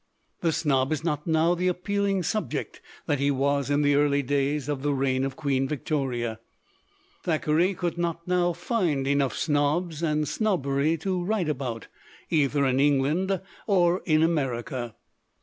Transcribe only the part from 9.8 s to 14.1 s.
and snobbery to write about, either in England or